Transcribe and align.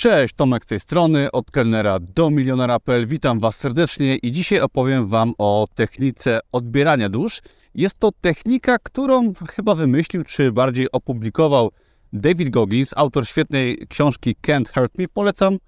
Cześć, 0.00 0.34
Tomek 0.34 0.64
z 0.64 0.66
tej 0.66 0.80
strony, 0.80 1.30
od 1.30 1.50
kelnera 1.50 1.98
do 2.00 2.30
milionera.pl. 2.30 3.06
Witam 3.06 3.40
Was 3.40 3.56
serdecznie 3.56 4.16
i 4.16 4.32
dzisiaj 4.32 4.60
opowiem 4.60 5.08
Wam 5.08 5.32
o 5.38 5.66
technice 5.74 6.40
odbierania 6.52 7.08
dusz. 7.08 7.40
Jest 7.74 7.98
to 7.98 8.10
technika, 8.20 8.78
którą 8.78 9.32
chyba 9.50 9.74
wymyślił, 9.74 10.24
czy 10.24 10.52
bardziej 10.52 10.92
opublikował 10.92 11.70
David 12.12 12.50
Goggins, 12.50 12.94
autor 12.96 13.26
świetnej 13.26 13.78
książki 13.88 14.34
Can't 14.46 14.74
Hurt 14.74 14.98
Me. 14.98 15.08
Polecam. 15.08 15.58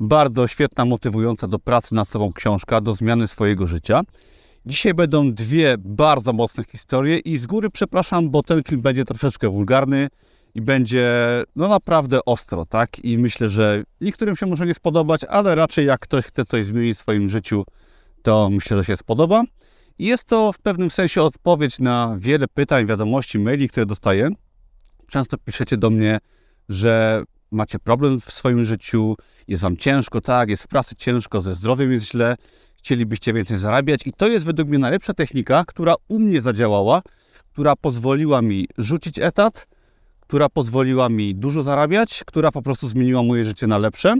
Bardzo 0.00 0.46
świetna, 0.46 0.84
motywująca 0.84 1.48
do 1.48 1.58
pracy 1.58 1.94
nad 1.94 2.08
sobą 2.08 2.32
książka, 2.32 2.80
do 2.80 2.92
zmiany 2.92 3.28
swojego 3.28 3.66
życia. 3.66 4.00
Dzisiaj 4.66 4.94
będą 4.94 5.32
dwie 5.32 5.74
bardzo 5.78 6.32
mocne 6.32 6.64
historie 6.64 7.18
i 7.18 7.36
z 7.36 7.46
góry 7.46 7.70
przepraszam, 7.70 8.30
bo 8.30 8.42
ten 8.42 8.62
film 8.62 8.80
będzie 8.80 9.04
troszeczkę 9.04 9.48
wulgarny 9.48 10.08
i 10.54 10.60
będzie 10.60 11.08
no 11.56 11.68
naprawdę 11.68 12.24
ostro, 12.26 12.66
tak? 12.66 13.04
I 13.04 13.18
myślę, 13.18 13.48
że 13.48 13.82
niektórym 14.00 14.36
się 14.36 14.46
może 14.46 14.66
nie 14.66 14.74
spodobać, 14.74 15.24
ale 15.24 15.54
raczej 15.54 15.86
jak 15.86 16.00
ktoś 16.00 16.24
chce 16.24 16.44
coś 16.44 16.66
zmienić 16.66 16.96
w 16.96 17.00
swoim 17.00 17.28
życiu, 17.28 17.64
to 18.22 18.50
myślę, 18.50 18.76
że 18.76 18.84
się 18.84 18.96
spodoba. 18.96 19.42
I 19.98 20.04
jest 20.04 20.24
to 20.24 20.52
w 20.52 20.58
pewnym 20.58 20.90
sensie 20.90 21.22
odpowiedź 21.22 21.78
na 21.78 22.14
wiele 22.18 22.48
pytań, 22.48 22.86
wiadomości, 22.86 23.38
maili, 23.38 23.68
które 23.68 23.86
dostaję. 23.86 24.30
Często 25.08 25.38
piszecie 25.38 25.76
do 25.76 25.90
mnie, 25.90 26.18
że 26.68 27.22
macie 27.50 27.78
problem 27.78 28.20
w 28.20 28.32
swoim 28.32 28.64
życiu, 28.64 29.16
jest 29.48 29.62
wam 29.62 29.76
ciężko, 29.76 30.20
tak, 30.20 30.50
jest 30.50 30.62
w 30.62 30.68
pracy 30.68 30.94
ciężko, 30.96 31.40
ze 31.40 31.54
zdrowiem 31.54 31.92
jest 31.92 32.06
źle, 32.06 32.36
chcielibyście 32.76 33.32
więcej 33.32 33.56
zarabiać 33.56 34.06
i 34.06 34.12
to 34.12 34.28
jest 34.28 34.44
według 34.44 34.68
mnie 34.68 34.78
najlepsza 34.78 35.14
technika, 35.14 35.64
która 35.66 35.94
u 36.08 36.18
mnie 36.18 36.40
zadziałała, 36.40 37.02
która 37.52 37.76
pozwoliła 37.76 38.42
mi 38.42 38.66
rzucić 38.78 39.18
etat, 39.18 39.66
która 40.30 40.48
pozwoliła 40.48 41.08
mi 41.08 41.34
dużo 41.34 41.62
zarabiać, 41.62 42.22
która 42.26 42.52
po 42.52 42.62
prostu 42.62 42.88
zmieniła 42.88 43.22
moje 43.22 43.44
życie 43.44 43.66
na 43.66 43.78
lepsze. 43.78 44.14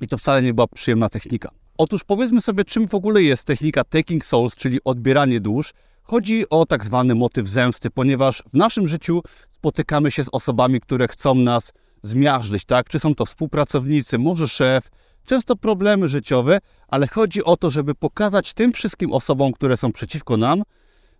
I 0.00 0.08
to 0.08 0.18
wcale 0.18 0.42
nie 0.42 0.54
była 0.54 0.66
przyjemna 0.66 1.08
technika. 1.08 1.50
Otóż 1.78 2.04
powiedzmy 2.04 2.40
sobie, 2.40 2.64
czym 2.64 2.88
w 2.88 2.94
ogóle 2.94 3.22
jest 3.22 3.44
technika 3.44 3.84
taking 3.84 4.26
souls, 4.26 4.56
czyli 4.56 4.78
odbieranie 4.84 5.40
dusz. 5.40 5.72
Chodzi 6.02 6.48
o 6.48 6.66
tak 6.66 6.84
zwany 6.84 7.14
motyw 7.14 7.48
zemsty, 7.48 7.90
ponieważ 7.90 8.42
w 8.52 8.54
naszym 8.54 8.88
życiu 8.88 9.22
spotykamy 9.50 10.10
się 10.10 10.24
z 10.24 10.28
osobami, 10.32 10.80
które 10.80 11.08
chcą 11.08 11.34
nas 11.34 11.72
zmiażdżyć, 12.02 12.64
tak? 12.64 12.88
Czy 12.88 12.98
są 12.98 13.14
to 13.14 13.26
współpracownicy, 13.26 14.18
może 14.18 14.48
szef, 14.48 14.88
często 15.24 15.56
problemy 15.56 16.08
życiowe, 16.08 16.58
ale 16.88 17.06
chodzi 17.06 17.44
o 17.44 17.56
to, 17.56 17.70
żeby 17.70 17.94
pokazać 17.94 18.52
tym 18.52 18.72
wszystkim 18.72 19.12
osobom, 19.12 19.52
które 19.52 19.76
są 19.76 19.92
przeciwko 19.92 20.36
nam, 20.36 20.62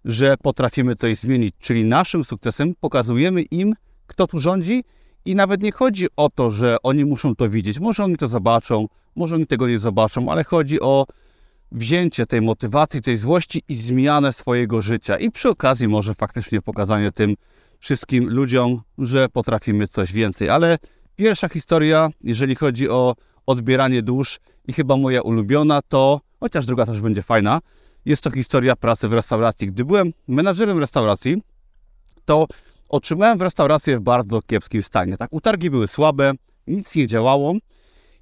że 0.05 0.37
potrafimy 0.43 0.95
coś 0.97 1.19
zmienić, 1.19 1.55
czyli 1.59 1.85
naszym 1.85 2.25
sukcesem 2.25 2.75
pokazujemy 2.81 3.43
im, 3.43 3.75
kto 4.11 4.27
tu 4.27 4.39
rządzi 4.39 4.85
i 5.25 5.35
nawet 5.35 5.63
nie 5.63 5.73
chodzi 5.73 6.07
o 6.17 6.29
to, 6.29 6.51
że 6.51 6.77
oni 6.83 7.05
muszą 7.05 7.37
to 7.37 7.49
widzieć. 7.49 7.81
Może 7.81 8.05
oni 8.05 8.17
to 8.17 8.29
zobaczą, 8.29 8.87
może 9.17 9.35
oni 9.35 9.47
tego 9.47 9.69
nie 9.69 9.79
zobaczą, 9.79 10.29
ale 10.29 10.45
chodzi 10.45 10.81
o 10.81 11.07
wzięcie 11.73 12.27
tej 12.27 12.41
motywacji, 12.41 13.03
tej 13.03 13.17
złości 13.17 13.63
i 13.69 13.75
zmianę 13.75 14.33
swojego 14.33 14.83
życia. 14.83 15.17
I 15.17 15.31
przy 15.31 15.49
okazji 15.49 15.89
może 15.89 16.15
faktycznie 16.15 16.63
pokazanie 16.63 17.13
tym 17.13 17.37
wszystkim 17.79 18.29
ludziom, 18.29 18.81
że 18.99 19.29
potrafimy 19.29 19.89
coś 19.89 20.13
więcej. 20.13 20.49
Ale 20.49 20.79
pierwsza 21.17 21.49
historia, 21.49 22.11
jeżeli 22.21 22.55
chodzi 22.55 22.89
o 22.89 23.15
odbieranie 23.47 24.03
dusz 24.03 24.41
i 24.67 24.73
chyba 24.73 24.97
moja 24.97 25.23
ulubiona, 25.23 25.83
to, 25.89 26.21
chociaż 26.41 26.67
druga 26.67 26.87
też 26.87 27.01
będzie 27.01 27.23
fajna, 27.23 27.61
jest 28.05 28.23
to 28.23 28.31
historia 28.31 28.77
pracy 28.77 29.09
w 29.09 29.13
restauracji. 29.13 29.67
Gdy 29.67 29.85
byłem 29.85 30.13
menadżerem 30.29 30.79
restauracji, 30.79 31.43
to 32.25 32.47
otrzymałem 32.91 33.43
restaurację 33.43 33.99
w 33.99 34.01
bardzo 34.01 34.43
kiepskim 34.43 34.83
stanie. 34.83 35.17
Tak, 35.17 35.33
utargi 35.33 35.71
były 35.71 35.89
słabe, 35.89 36.33
nic 36.67 36.95
nie 36.95 37.07
działało. 37.07 37.55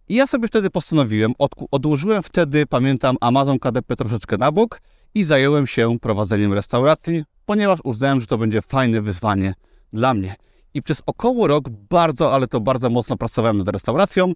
I 0.09 0.15
ja 0.15 0.27
sobie 0.27 0.49
wtedy 0.49 0.71
postanowiłem, 0.71 1.33
od, 1.39 1.51
odłożyłem 1.71 2.23
wtedy, 2.23 2.67
pamiętam, 2.67 3.17
Amazon 3.21 3.59
KDP 3.59 3.97
troszeczkę 3.97 4.37
na 4.37 4.53
bok 4.53 4.81
i 5.15 5.25
zająłem 5.25 5.67
się 5.67 5.99
prowadzeniem 5.99 6.53
restauracji, 6.53 7.25
ponieważ 7.47 7.79
uznałem, 7.85 8.21
że 8.21 8.27
to 8.27 8.39
będzie 8.39 8.63
fajne 8.63 9.03
wyzwanie 9.03 9.55
dla 9.93 10.15
mnie. 10.15 10.37
I 10.75 10.83
przez 10.83 11.03
około 11.07 11.47
rok 11.47 11.69
bardzo, 11.69 12.35
ale 12.35 12.47
to 12.47 12.61
bardzo 12.61 12.91
mocno 12.91 13.17
pracowałem 13.17 13.59
nad 13.59 13.69
restauracją. 13.69 14.33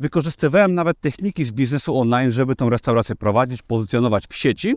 Wykorzystywałem 0.00 0.74
nawet 0.74 1.00
techniki 1.00 1.44
z 1.44 1.52
biznesu 1.52 2.00
online, 2.00 2.32
żeby 2.32 2.54
tą 2.54 2.70
restaurację 2.70 3.14
prowadzić, 3.14 3.62
pozycjonować 3.62 4.24
w 4.26 4.34
sieci. 4.34 4.74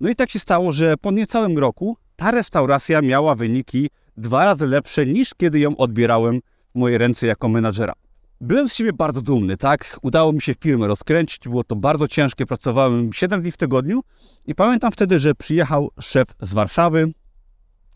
No 0.00 0.08
i 0.08 0.14
tak 0.16 0.30
się 0.30 0.38
stało, 0.38 0.72
że 0.72 0.96
po 0.96 1.10
niecałym 1.10 1.58
roku 1.58 1.96
ta 2.16 2.30
restauracja 2.30 3.02
miała 3.02 3.34
wyniki 3.34 3.88
dwa 4.16 4.44
razy 4.44 4.66
lepsze 4.66 5.06
niż 5.06 5.34
kiedy 5.34 5.60
ją 5.60 5.76
odbierałem 5.76 6.40
w 6.74 6.78
moje 6.78 6.98
ręce 6.98 7.26
jako 7.26 7.48
menadżera. 7.48 7.92
Byłem 8.40 8.68
z 8.68 8.74
siebie 8.74 8.92
bardzo 8.92 9.22
dumny, 9.22 9.56
tak? 9.56 9.98
Udało 10.02 10.32
mi 10.32 10.40
się 10.40 10.54
firmę 10.60 10.86
rozkręcić, 10.86 11.38
było 11.44 11.64
to 11.64 11.76
bardzo 11.76 12.08
ciężkie, 12.08 12.46
pracowałem 12.46 13.12
7 13.12 13.42
dni 13.42 13.52
w 13.52 13.56
tygodniu 13.56 14.00
i 14.46 14.54
pamiętam 14.54 14.92
wtedy, 14.92 15.20
że 15.20 15.34
przyjechał 15.34 15.90
szef 16.00 16.28
z 16.40 16.54
Warszawy 16.54 17.12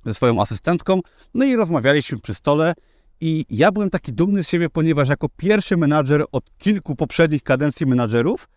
ze 0.05 0.15
swoją 0.15 0.41
asystentką, 0.41 1.01
no 1.35 1.45
i 1.45 1.57
rozmawialiśmy 1.57 2.19
przy 2.19 2.35
stole 2.35 2.75
i 3.21 3.45
ja 3.51 3.73
byłem 3.73 3.91
taki 3.91 4.13
dumny 4.13 4.45
z 4.45 4.49
siebie, 4.49 4.71
ponieważ 4.71 5.09
jako 5.09 5.29
pierwszy 5.37 5.77
menadżer 5.77 6.25
od 6.33 6.45
kilku 6.59 6.97
poprzednich 6.97 7.43
kadencji 7.43 7.87
menadżerów 7.87 8.49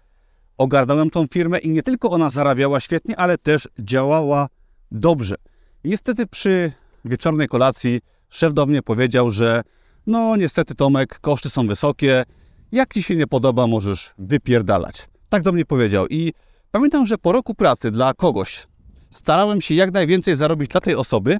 ogarnąłem 0.57 1.09
tą 1.09 1.25
firmę 1.33 1.59
i 1.59 1.69
nie 1.69 1.83
tylko 1.83 2.11
ona 2.11 2.29
zarabiała 2.29 2.79
świetnie, 2.79 3.17
ale 3.17 3.37
też 3.37 3.67
działała 3.79 4.47
dobrze. 4.91 5.35
niestety 5.83 6.27
przy 6.27 6.71
wieczornej 7.09 7.47
kolacji 7.47 7.99
szef 8.29 8.53
do 8.53 8.65
mnie 8.65 8.81
powiedział, 8.81 9.31
że 9.31 9.61
no 10.07 10.35
niestety 10.35 10.75
Tomek, 10.75 11.19
koszty 11.19 11.49
są 11.49 11.67
wysokie, 11.67 12.23
jak 12.71 12.93
Ci 12.93 13.03
się 13.03 13.15
nie 13.15 13.27
podoba, 13.27 13.67
możesz 13.67 14.13
wypierdalać. 14.17 15.09
Tak 15.29 15.43
do 15.43 15.51
mnie 15.51 15.65
powiedział 15.65 16.07
i 16.07 16.33
pamiętam, 16.71 17.05
że 17.05 17.17
po 17.17 17.31
roku 17.31 17.55
pracy 17.55 17.91
dla 17.91 18.13
kogoś 18.13 18.67
starałem 19.11 19.61
się 19.61 19.75
jak 19.75 19.93
najwięcej 19.93 20.35
zarobić 20.35 20.69
dla 20.69 20.81
tej 20.81 20.95
osoby, 20.95 21.37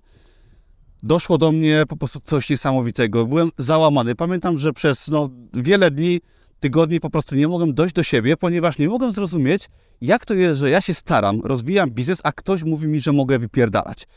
doszło 1.03 1.37
do 1.37 1.51
mnie 1.51 1.83
po 1.87 1.97
prostu 1.97 2.19
coś 2.19 2.49
niesamowitego. 2.49 3.25
Byłem 3.25 3.49
załamany. 3.57 4.15
Pamiętam, 4.15 4.57
że 4.57 4.73
przez 4.73 5.07
no, 5.07 5.29
wiele 5.53 5.91
dni, 5.91 6.21
tygodni 6.59 6.99
po 6.99 7.09
prostu 7.09 7.35
nie 7.35 7.47
mogłem 7.47 7.73
dojść 7.73 7.95
do 7.95 8.03
siebie, 8.03 8.37
ponieważ 8.37 8.77
nie 8.77 8.89
mogłem 8.89 9.11
zrozumieć, 9.11 9.69
jak 10.01 10.25
to 10.25 10.33
jest, 10.33 10.59
że 10.59 10.69
ja 10.69 10.81
się 10.81 10.93
staram, 10.93 11.41
rozwijam 11.43 11.91
biznes, 11.91 12.19
a 12.23 12.31
ktoś 12.31 12.63
mówi 12.63 12.87
mi, 12.87 13.01
że 13.01 13.11
mogę 13.11 13.39
wypierdalać. 13.39 14.07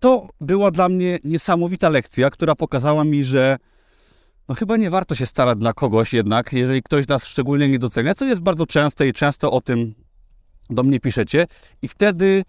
To 0.00 0.28
była 0.40 0.70
dla 0.70 0.88
mnie 0.88 1.18
niesamowita 1.24 1.88
lekcja, 1.88 2.30
która 2.30 2.54
pokazała 2.54 3.04
mi, 3.04 3.24
że 3.24 3.56
no 4.48 4.54
chyba 4.54 4.76
nie 4.76 4.90
warto 4.90 5.14
się 5.14 5.26
starać 5.26 5.58
dla 5.58 5.72
kogoś 5.72 6.12
jednak, 6.12 6.52
jeżeli 6.52 6.82
ktoś 6.82 7.08
nas 7.08 7.24
szczególnie 7.24 7.68
nie 7.68 7.78
docenia, 7.78 8.14
co 8.14 8.24
jest 8.24 8.40
bardzo 8.40 8.66
częste 8.66 9.08
i 9.08 9.12
często 9.12 9.52
o 9.52 9.60
tym 9.60 9.94
do 10.70 10.82
mnie 10.82 11.00
piszecie. 11.00 11.46
I 11.82 11.88
wtedy 11.88 12.42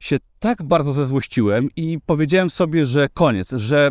się 0.00 0.16
tak 0.38 0.62
bardzo 0.62 0.92
zezłościłem 0.92 1.68
i 1.76 1.98
powiedziałem 2.06 2.50
sobie, 2.50 2.86
że 2.86 3.08
koniec, 3.14 3.50
że 3.50 3.90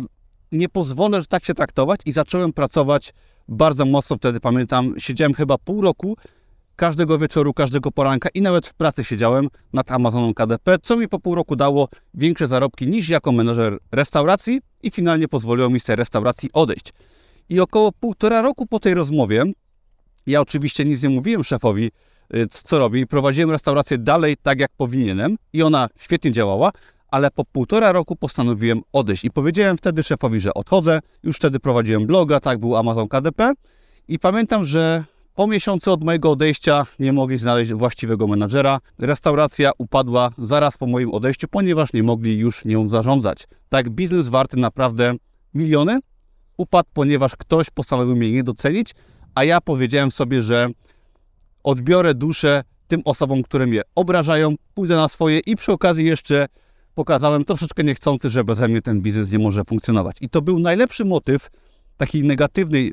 nie 0.52 0.68
pozwolę 0.68 1.22
tak 1.28 1.44
się 1.44 1.54
traktować 1.54 2.00
i 2.06 2.12
zacząłem 2.12 2.52
pracować 2.52 3.14
bardzo 3.48 3.84
mocno 3.84 4.16
wtedy, 4.16 4.40
pamiętam, 4.40 4.94
siedziałem 4.98 5.34
chyba 5.34 5.58
pół 5.58 5.80
roku, 5.80 6.16
każdego 6.80 7.18
wieczoru, 7.18 7.54
każdego 7.54 7.90
poranka 7.90 8.28
i 8.34 8.42
nawet 8.42 8.66
w 8.66 8.74
pracy 8.74 9.04
siedziałem 9.04 9.48
nad 9.72 9.90
Amazoną 9.90 10.34
KDP, 10.34 10.78
co 10.82 10.96
mi 10.96 11.08
po 11.08 11.18
pół 11.18 11.34
roku 11.34 11.56
dało 11.56 11.88
większe 12.14 12.48
zarobki 12.48 12.86
niż 12.86 13.08
jako 13.08 13.32
menedżer 13.32 13.78
restauracji 13.92 14.60
i 14.82 14.90
finalnie 14.90 15.28
pozwoliło 15.28 15.70
mi 15.70 15.80
z 15.80 15.84
tej 15.84 15.96
restauracji 15.96 16.50
odejść. 16.52 16.92
I 17.48 17.60
około 17.60 17.92
półtora 17.92 18.42
roku 18.42 18.66
po 18.66 18.80
tej 18.80 18.94
rozmowie, 18.94 19.44
ja 20.26 20.40
oczywiście 20.40 20.84
nic 20.84 21.02
nie 21.02 21.08
mówiłem 21.08 21.44
szefowi, 21.44 21.90
Y, 22.34 22.46
co 22.48 22.78
robi. 22.78 23.06
Prowadziłem 23.06 23.50
restaurację 23.50 23.98
dalej 23.98 24.36
tak, 24.42 24.60
jak 24.60 24.70
powinienem 24.76 25.36
i 25.52 25.62
ona 25.62 25.88
świetnie 25.98 26.32
działała, 26.32 26.70
ale 27.08 27.30
po 27.30 27.44
półtora 27.44 27.92
roku 27.92 28.16
postanowiłem 28.16 28.80
odejść 28.92 29.24
i 29.24 29.30
powiedziałem 29.30 29.76
wtedy 29.76 30.02
szefowi, 30.02 30.40
że 30.40 30.54
odchodzę. 30.54 31.00
Już 31.22 31.36
wtedy 31.36 31.60
prowadziłem 31.60 32.06
bloga, 32.06 32.40
tak 32.40 32.58
był 32.58 32.76
Amazon 32.76 33.08
KDP 33.08 33.52
i 34.08 34.18
pamiętam, 34.18 34.64
że 34.64 35.04
po 35.40 35.46
miesiącu 35.46 35.92
od 35.92 36.04
mojego 36.04 36.30
odejścia 36.30 36.86
nie 36.98 37.12
mogli 37.12 37.38
znaleźć 37.38 37.72
właściwego 37.72 38.26
menadżera. 38.26 38.80
Restauracja 38.98 39.70
upadła 39.78 40.30
zaraz 40.38 40.76
po 40.76 40.86
moim 40.86 41.10
odejściu, 41.10 41.48
ponieważ 41.48 41.92
nie 41.92 42.02
mogli 42.02 42.38
już 42.38 42.64
nią 42.64 42.88
zarządzać. 42.88 43.48
Tak, 43.68 43.90
biznes 43.90 44.28
warty 44.28 44.56
naprawdę 44.56 45.14
miliony 45.54 45.98
upadł, 46.56 46.88
ponieważ 46.92 47.36
ktoś 47.36 47.70
postanowił 47.70 48.16
mnie 48.16 48.32
nie 48.32 48.42
docenić, 48.42 48.94
a 49.34 49.44
ja 49.44 49.60
powiedziałem 49.60 50.10
sobie, 50.10 50.42
że 50.42 50.68
odbiorę 51.64 52.14
duszę 52.14 52.64
tym 52.88 53.02
osobom, 53.04 53.42
które 53.42 53.66
mnie 53.66 53.82
obrażają, 53.94 54.54
pójdę 54.74 54.96
na 54.96 55.08
swoje 55.08 55.38
i 55.38 55.56
przy 55.56 55.72
okazji 55.72 56.06
jeszcze 56.06 56.46
pokazałem 56.94 57.44
troszeczkę 57.44 57.84
niechcący, 57.84 58.30
że 58.30 58.44
beze 58.44 58.68
mnie 58.68 58.82
ten 58.82 59.00
biznes 59.00 59.32
nie 59.32 59.38
może 59.38 59.64
funkcjonować. 59.64 60.16
I 60.20 60.28
to 60.28 60.42
był 60.42 60.58
najlepszy 60.58 61.04
motyw 61.04 61.48
takiej 61.96 62.24
negatywnej 62.24 62.92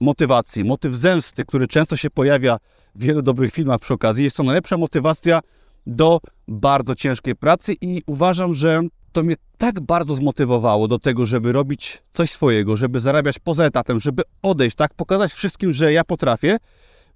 motywacji, 0.00 0.64
motyw 0.64 0.94
zemsty, 0.94 1.44
który 1.44 1.66
często 1.66 1.96
się 1.96 2.10
pojawia 2.10 2.58
w 2.94 3.02
wielu 3.02 3.22
dobrych 3.22 3.52
filmach 3.52 3.80
przy 3.80 3.94
okazji. 3.94 4.24
Jest 4.24 4.36
to 4.36 4.42
najlepsza 4.42 4.76
motywacja 4.76 5.40
do 5.86 6.20
bardzo 6.48 6.94
ciężkiej 6.94 7.36
pracy 7.36 7.74
i 7.80 8.02
uważam, 8.06 8.54
że 8.54 8.82
to 9.12 9.22
mnie 9.22 9.34
tak 9.58 9.80
bardzo 9.80 10.14
zmotywowało 10.14 10.88
do 10.88 10.98
tego, 10.98 11.26
żeby 11.26 11.52
robić 11.52 12.02
coś 12.12 12.30
swojego, 12.30 12.76
żeby 12.76 13.00
zarabiać 13.00 13.38
poza 13.38 13.64
etatem, 13.64 14.00
żeby 14.00 14.22
odejść, 14.42 14.76
tak, 14.76 14.94
pokazać 14.94 15.32
wszystkim, 15.32 15.72
że 15.72 15.92
ja 15.92 16.04
potrafię, 16.04 16.56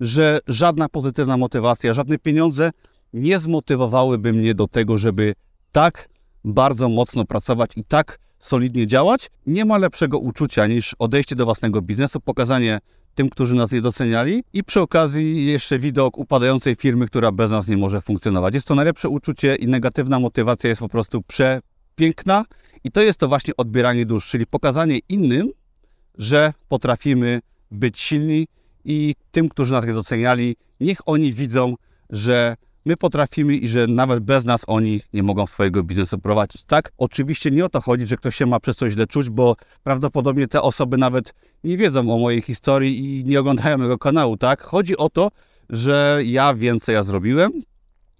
że 0.00 0.38
żadna 0.46 0.88
pozytywna 0.88 1.36
motywacja, 1.36 1.94
żadne 1.94 2.18
pieniądze 2.18 2.70
nie 3.12 3.38
zmotywowałyby 3.38 4.32
mnie 4.32 4.54
do 4.54 4.68
tego, 4.68 4.98
żeby 4.98 5.34
tak 5.72 6.08
bardzo 6.44 6.88
mocno 6.88 7.24
pracować 7.24 7.70
i 7.76 7.84
tak 7.84 8.18
solidnie 8.40 8.86
działać. 8.86 9.30
Nie 9.46 9.64
ma 9.64 9.78
lepszego 9.78 10.18
uczucia 10.18 10.66
niż 10.66 10.94
odejście 10.98 11.36
do 11.36 11.44
własnego 11.44 11.82
biznesu, 11.82 12.20
pokazanie 12.20 12.78
tym, 13.14 13.30
którzy 13.30 13.54
nas 13.54 13.72
nie 13.72 13.80
doceniali 13.80 14.44
i 14.52 14.64
przy 14.64 14.80
okazji 14.80 15.46
jeszcze 15.46 15.78
widok 15.78 16.18
upadającej 16.18 16.74
firmy, 16.74 17.06
która 17.06 17.32
bez 17.32 17.50
nas 17.50 17.68
nie 17.68 17.76
może 17.76 18.00
funkcjonować. 18.00 18.54
Jest 18.54 18.66
to 18.66 18.74
najlepsze 18.74 19.08
uczucie 19.08 19.54
i 19.54 19.66
negatywna 19.66 20.20
motywacja 20.20 20.68
jest 20.68 20.80
po 20.80 20.88
prostu 20.88 21.22
przepiękna 21.22 22.44
i 22.84 22.90
to 22.90 23.00
jest 23.00 23.20
to 23.20 23.28
właśnie 23.28 23.56
odbieranie 23.56 24.06
dusz, 24.06 24.26
czyli 24.26 24.46
pokazanie 24.46 24.98
innym, 25.08 25.50
że 26.18 26.52
potrafimy 26.68 27.40
być 27.70 28.00
silni 28.00 28.46
i 28.84 29.14
tym, 29.30 29.48
którzy 29.48 29.72
nas 29.72 29.86
nie 29.86 29.92
doceniali, 29.92 30.56
niech 30.80 31.08
oni 31.08 31.32
widzą, 31.32 31.74
że 32.10 32.56
my 32.84 32.96
potrafimy 32.96 33.56
i 33.56 33.68
że 33.68 33.86
nawet 33.86 34.20
bez 34.20 34.44
nas 34.44 34.62
oni 34.66 35.00
nie 35.12 35.22
mogą 35.22 35.46
swojego 35.46 35.82
biznesu 35.82 36.18
prowadzić. 36.18 36.64
Tak, 36.64 36.92
oczywiście 36.98 37.50
nie 37.50 37.64
o 37.64 37.68
to 37.68 37.80
chodzi, 37.80 38.06
że 38.06 38.16
ktoś 38.16 38.36
się 38.36 38.46
ma 38.46 38.60
przez 38.60 38.76
coś 38.76 38.92
źle 38.92 39.06
czuć, 39.06 39.30
bo 39.30 39.56
prawdopodobnie 39.82 40.48
te 40.48 40.62
osoby 40.62 40.96
nawet 40.96 41.34
nie 41.64 41.76
wiedzą 41.76 42.00
o 42.14 42.18
mojej 42.18 42.42
historii 42.42 43.20
i 43.20 43.24
nie 43.24 43.40
oglądają 43.40 43.78
mojego 43.78 43.98
kanału, 43.98 44.36
tak? 44.36 44.62
Chodzi 44.62 44.96
o 44.96 45.08
to, 45.08 45.30
że 45.70 46.20
ja 46.24 46.54
wiem, 46.54 46.80
co 46.80 46.92
ja 46.92 47.02
zrobiłem 47.02 47.52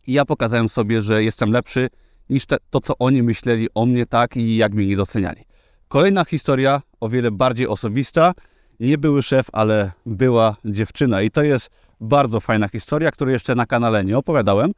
i 0.07 0.12
ja 0.12 0.25
pokazałem 0.25 0.69
sobie, 0.69 1.03
że 1.03 1.25
jestem 1.25 1.53
lepszy 1.53 1.89
niż 2.31 2.47
te, 2.47 2.57
to, 2.71 2.81
co 2.81 2.95
oni 2.99 3.23
myśleli 3.23 3.69
o 3.75 3.87
mnie, 3.87 4.07
tak? 4.07 4.37
I 4.37 4.57
jak 4.57 4.75
mnie 4.75 4.87
nie 4.87 4.97
doceniali. 4.97 5.45
Kolejna 5.89 6.25
historia, 6.25 6.83
o 7.01 7.09
wiele 7.09 7.31
bardziej 7.31 7.69
osobista. 7.69 8.33
Nie 8.81 8.99
były 8.99 9.23
szef, 9.23 9.47
ale 9.53 9.93
była 10.07 10.57
dziewczyna 10.65 11.23
i 11.23 11.31
to 11.31 11.43
jest 11.43 11.71
bardzo 12.00 12.41
fajna 12.41 12.69
historia, 12.69 13.11
której 13.11 13.32
jeszcze 13.32 13.55
na 13.55 13.67
kanale 13.67 14.05
nie 14.05 14.19
opowiadałem. 14.19 14.73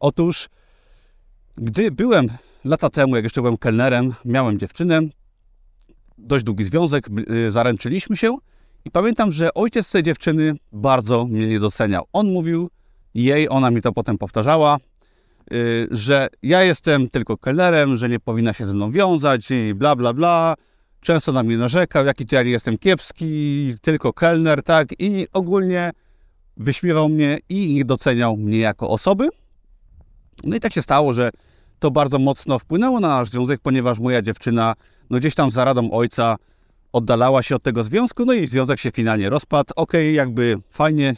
Otóż, 0.00 0.48
gdy 1.56 1.90
byłem 1.90 2.28
lata 2.64 2.90
temu, 2.90 3.16
jak 3.16 3.24
jeszcze 3.24 3.40
byłem 3.40 3.56
kelnerem, 3.56 4.14
miałem 4.24 4.58
dziewczynę, 4.58 5.00
dość 6.18 6.44
długi 6.44 6.64
związek, 6.64 7.08
y, 7.30 7.50
zaręczyliśmy 7.50 8.16
się 8.16 8.36
i 8.84 8.90
pamiętam, 8.90 9.32
że 9.32 9.54
ojciec 9.54 9.90
tej 9.92 10.02
dziewczyny 10.02 10.56
bardzo 10.72 11.26
mnie 11.26 11.46
nie 11.46 11.60
doceniał. 11.60 12.06
On 12.12 12.32
mówił 12.32 12.70
jej, 13.14 13.48
ona 13.48 13.70
mi 13.70 13.82
to 13.82 13.92
potem 13.92 14.18
powtarzała, 14.18 14.78
y, 15.52 15.88
że 15.90 16.28
ja 16.42 16.62
jestem 16.62 17.08
tylko 17.08 17.36
kelnerem, 17.36 17.96
że 17.96 18.08
nie 18.08 18.20
powinna 18.20 18.52
się 18.52 18.66
ze 18.66 18.74
mną 18.74 18.90
wiązać 18.90 19.50
i 19.50 19.74
bla, 19.74 19.96
bla, 19.96 20.12
bla. 20.12 20.54
Często 21.00 21.32
na 21.32 21.42
mnie 21.42 21.58
narzekał, 21.58 22.06
jaki 22.06 22.26
to 22.26 22.36
ja 22.36 22.42
nie 22.42 22.50
jestem 22.50 22.78
kiepski, 22.78 23.74
tylko 23.82 24.12
kelner, 24.12 24.62
tak? 24.62 24.88
I 24.98 25.26
ogólnie 25.32 25.90
wyśmiewał 26.56 27.08
mnie 27.08 27.38
i 27.48 27.74
nie 27.74 27.84
doceniał 27.84 28.36
mnie 28.36 28.58
jako 28.58 28.88
osoby. 28.88 29.28
No 30.44 30.56
i 30.56 30.60
tak 30.60 30.72
się 30.72 30.82
stało, 30.82 31.14
że 31.14 31.30
to 31.78 31.90
bardzo 31.90 32.18
mocno 32.18 32.58
wpłynęło 32.58 33.00
na 33.00 33.08
nasz 33.08 33.30
związek, 33.30 33.60
ponieważ 33.60 33.98
moja 33.98 34.22
dziewczyna 34.22 34.74
no 35.10 35.18
gdzieś 35.18 35.34
tam 35.34 35.50
za 35.50 35.64
radą 35.64 35.90
ojca 35.90 36.36
oddalała 36.92 37.42
się 37.42 37.56
od 37.56 37.62
tego 37.62 37.84
związku, 37.84 38.24
no 38.24 38.32
i 38.32 38.46
związek 38.46 38.80
się 38.80 38.90
finalnie 38.90 39.30
rozpadł. 39.30 39.72
Okay, 39.76 40.12
jakby 40.12 40.56
fajnie, 40.68 41.16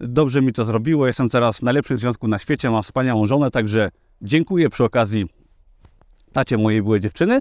dobrze 0.00 0.42
mi 0.42 0.52
to 0.52 0.64
zrobiło, 0.64 1.06
jestem 1.06 1.28
teraz 1.28 1.58
w 1.58 1.62
najlepszym 1.62 1.98
związku 1.98 2.28
na 2.28 2.38
świecie, 2.38 2.70
mam 2.70 2.82
wspaniałą 2.82 3.26
żonę, 3.26 3.50
także 3.50 3.90
dziękuję 4.22 4.70
przy 4.70 4.84
okazji 4.84 5.26
tacie 6.32 6.58
mojej 6.58 6.82
byłej 6.82 7.00
dziewczyny, 7.00 7.40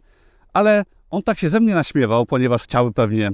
ale 0.54 0.84
on 1.10 1.24
tak 1.24 1.40
się 1.40 1.50
ze 1.50 1.60
mnie 1.60 1.74
naśmiewał, 1.74 2.26
ponieważ 2.26 2.64
chciały 2.64 2.94
pewnie 2.94 3.32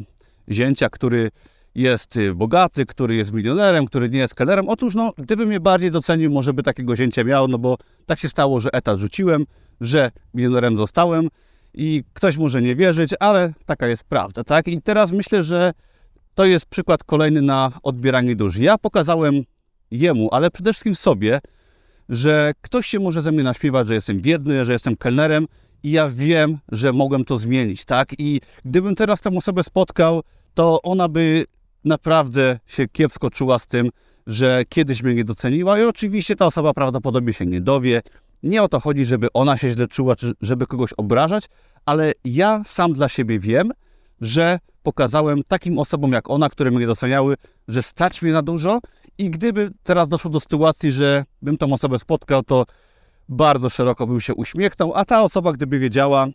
zięcia, 0.50 0.90
który 0.90 1.30
jest 1.76 2.18
y, 2.18 2.36
bogaty, 2.36 2.86
który 2.86 3.16
jest 3.16 3.34
milionerem, 3.34 3.86
który 3.86 4.10
nie 4.10 4.20
jest 4.20 4.36
kelnerem. 4.36 4.70
Otóż, 4.70 4.96
no, 4.96 5.12
gdyby 5.18 5.46
mnie 5.46 5.60
bardziej 5.60 5.92
docenił, 5.92 6.32
może 6.32 6.54
by 6.54 6.64
takiego 6.64 6.96
zięcia 6.96 7.24
miał, 7.24 7.48
no 7.48 7.58
bo 7.58 7.78
tak 8.06 8.20
się 8.20 8.30
stało, 8.30 8.60
że 8.60 8.70
etat 8.74 9.00
rzuciłem, 9.00 9.46
że 9.82 10.12
milionerem 10.34 10.78
zostałem 10.78 11.28
i 11.74 12.04
ktoś 12.14 12.38
może 12.38 12.62
nie 12.62 12.76
wierzyć, 12.76 13.12
ale 13.20 13.54
taka 13.66 13.88
jest 13.88 14.04
prawda, 14.04 14.44
tak? 14.44 14.68
I 14.68 14.82
teraz 14.82 15.12
myślę, 15.12 15.44
że 15.44 15.74
to 16.36 16.46
jest 16.46 16.66
przykład 16.66 17.04
kolejny 17.04 17.42
na 17.42 17.72
odbieranie 17.84 18.36
dusz. 18.36 18.58
Ja 18.58 18.78
pokazałem 18.78 19.44
jemu, 19.92 20.30
ale 20.32 20.52
przede 20.52 20.74
wszystkim 20.74 20.96
sobie, 20.96 21.40
że 22.10 22.54
ktoś 22.62 22.88
się 22.88 23.00
może 23.00 23.22
ze 23.22 23.32
mnie 23.32 23.44
naśpiewać, 23.44 23.88
że 23.88 23.94
jestem 23.94 24.22
biedny, 24.22 24.66
że 24.66 24.74
jestem 24.74 24.96
kelnerem 24.96 25.48
i 25.84 25.92
ja 25.92 26.10
wiem, 26.10 26.58
że 26.72 26.94
mogłem 26.94 27.26
to 27.26 27.38
zmienić, 27.38 27.86
tak? 27.86 28.10
I 28.18 28.42
gdybym 28.66 28.96
teraz 28.96 29.22
tę 29.22 29.38
osobę 29.38 29.64
spotkał, 29.64 30.22
to 30.54 30.82
ona 30.82 31.08
by 31.08 31.46
naprawdę 31.86 32.60
się 32.66 32.88
kiepsko 32.88 33.30
czuła 33.30 33.60
z 33.60 33.68
tym, 33.68 33.90
że 34.28 34.64
kiedyś 34.70 35.04
mnie 35.04 35.16
nie 35.16 35.24
doceniła 35.24 35.80
i 35.80 35.84
oczywiście 35.84 36.36
ta 36.36 36.46
osoba 36.46 36.74
prawdopodobnie 36.74 37.34
się 37.34 37.46
nie 37.46 37.62
dowie. 37.62 38.02
Nie 38.44 38.64
o 38.64 38.68
to 38.68 38.80
chodzi, 38.80 39.06
żeby 39.06 39.28
ona 39.34 39.58
się 39.58 39.70
źle 39.70 39.88
czuła, 39.88 40.16
czy 40.16 40.34
żeby 40.42 40.68
kogoś 40.68 40.94
obrażać, 40.94 41.46
ale 41.86 42.12
ja 42.26 42.62
sam 42.66 42.94
dla 42.94 43.10
siebie 43.10 43.40
wiem, 43.40 43.72
że 44.22 44.60
pokazałem 44.84 45.44
takim 45.48 45.80
osobom 45.80 46.12
jak 46.12 46.30
ona, 46.30 46.50
które 46.50 46.72
mnie 46.72 46.88
doceniały, 46.88 47.36
że 47.68 47.84
stać 47.84 48.22
mnie 48.22 48.32
na 48.32 48.42
dużo 48.42 48.80
i 49.18 49.30
gdyby 49.30 49.72
teraz 49.84 50.10
doszło 50.10 50.32
do 50.32 50.40
sytuacji, 50.40 50.92
że 50.92 51.26
bym 51.42 51.58
tą 51.58 51.74
osobę 51.74 52.00
spotkał, 52.00 52.44
to 52.44 52.66
bardzo 53.30 53.70
szeroko 53.70 54.08
bym 54.08 54.22
się 54.22 54.34
uśmiechnął, 54.36 54.94
a 54.96 55.06
ta 55.06 55.24
osoba, 55.24 55.54
gdyby 55.54 55.80
wiedziała, 55.80 56.28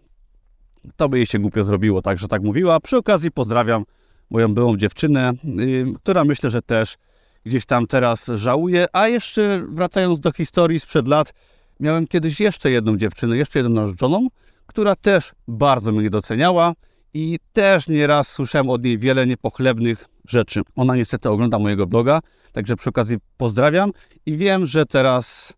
to 0.97 1.08
by 1.08 1.17
jej 1.17 1.26
się 1.26 1.38
głupio 1.38 1.64
zrobiło, 1.64 2.02
także 2.02 2.29
tak 2.29 2.43
mówiła. 2.43 2.81
Przy 2.81 2.97
okazji 2.97 3.31
pozdrawiam 3.31 3.85
moją 4.31 4.55
byłą 4.55 4.77
dziewczynę, 4.77 5.32
y, 5.61 5.87
która 6.03 6.25
myślę, 6.25 6.50
że 6.50 6.62
też 6.62 6.97
gdzieś 7.44 7.67
tam 7.67 7.87
teraz 7.87 8.27
żałuje. 8.27 8.87
A 8.93 9.09
jeszcze 9.09 9.62
wracając 9.69 10.21
do 10.21 10.32
historii 10.32 10.81
sprzed 10.81 11.09
lat, 11.09 11.32
miałem 11.81 12.06
kiedyś 12.06 12.41
jeszcze 12.41 12.71
jedną 12.71 12.97
dziewczynę, 12.97 13.37
jeszcze 13.37 13.59
jedną 13.59 13.81
narzeczoną, 13.81 14.27
która 14.67 14.97
też 14.97 15.32
bardzo 15.49 15.93
mnie 15.93 16.11
doceniała 16.11 16.73
i 17.15 17.38
też 17.53 17.88
nieraz 17.88 18.29
słyszałem 18.29 18.71
od 18.71 18.85
niej 18.85 18.99
wiele 18.99 19.27
niepochlebnych 19.27 20.05
rzeczy. 20.29 20.61
Ona 20.76 20.97
niestety 20.97 21.31
ogląda 21.31 21.59
mojego 21.59 21.87
bloga, 21.87 22.21
także 22.53 22.76
przy 22.76 22.88
okazji 22.88 23.17
pozdrawiam 23.37 23.91
i 24.26 24.37
wiem, 24.37 24.67
że 24.67 24.87
teraz 24.87 25.53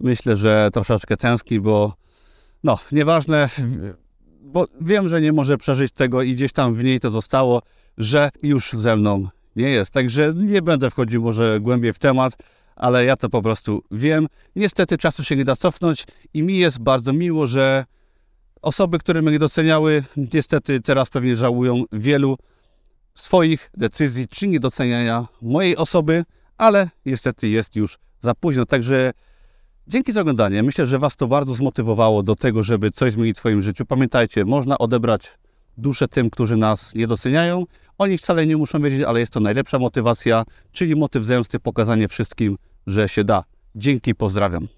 myślę, 0.00 0.36
że 0.36 0.68
troszeczkę 0.72 1.16
tęskni, 1.16 1.60
bo 1.60 1.94
no, 2.64 2.78
nieważne, 2.92 3.48
bo 4.40 4.66
wiem, 4.80 5.08
że 5.08 5.20
nie 5.20 5.32
może 5.32 5.58
przeżyć 5.58 5.92
tego 5.92 6.22
i 6.22 6.32
gdzieś 6.32 6.52
tam 6.52 6.74
w 6.74 6.84
niej 6.84 7.00
to 7.00 7.10
zostało 7.10 7.62
że 7.98 8.30
już 8.42 8.72
ze 8.72 8.96
mną 8.96 9.28
nie 9.56 9.70
jest. 9.70 9.90
Także 9.90 10.32
nie 10.36 10.62
będę 10.62 10.90
wchodził 10.90 11.22
może 11.22 11.60
głębiej 11.60 11.92
w 11.92 11.98
temat, 11.98 12.36
ale 12.76 13.04
ja 13.04 13.16
to 13.16 13.28
po 13.28 13.42
prostu 13.42 13.82
wiem. 13.90 14.26
Niestety 14.56 14.98
czasu 14.98 15.24
się 15.24 15.36
nie 15.36 15.44
da 15.44 15.56
cofnąć 15.56 16.06
i 16.34 16.42
mi 16.42 16.58
jest 16.58 16.78
bardzo 16.78 17.12
miło, 17.12 17.46
że 17.46 17.84
osoby, 18.62 18.98
które 18.98 19.22
mnie 19.22 19.38
doceniały, 19.38 20.04
niestety 20.16 20.80
teraz 20.80 21.10
pewnie 21.10 21.36
żałują 21.36 21.84
wielu 21.92 22.36
swoich 23.14 23.70
decyzji 23.76 24.28
czy 24.28 24.48
niedoceniania 24.48 25.26
mojej 25.42 25.76
osoby, 25.76 26.24
ale 26.58 26.88
niestety 27.06 27.48
jest 27.48 27.76
już 27.76 27.98
za 28.20 28.34
późno. 28.34 28.66
Także 28.66 29.12
dzięki 29.86 30.12
za 30.12 30.20
oglądanie. 30.20 30.62
Myślę, 30.62 30.86
że 30.86 30.98
Was 30.98 31.16
to 31.16 31.26
bardzo 31.26 31.54
zmotywowało 31.54 32.22
do 32.22 32.36
tego, 32.36 32.62
żeby 32.62 32.90
coś 32.90 33.12
zmienić 33.12 33.36
w 33.36 33.38
swoim 33.38 33.62
życiu. 33.62 33.86
Pamiętajcie, 33.86 34.44
można 34.44 34.78
odebrać 34.78 35.38
duszę 35.76 36.08
tym, 36.08 36.30
którzy 36.30 36.56
nas 36.56 36.94
nie 36.94 37.06
doceniają. 37.06 37.64
Oni 37.98 38.18
wcale 38.18 38.46
nie 38.46 38.56
muszą 38.56 38.82
wiedzieć, 38.82 39.02
ale 39.02 39.20
jest 39.20 39.32
to 39.32 39.40
najlepsza 39.40 39.78
motywacja, 39.78 40.44
czyli 40.72 40.96
motyw 40.96 41.24
zemsty, 41.24 41.60
pokazanie 41.60 42.08
wszystkim, 42.08 42.58
że 42.86 43.08
się 43.08 43.24
da. 43.24 43.44
Dzięki, 43.74 44.14
pozdrawiam. 44.14 44.68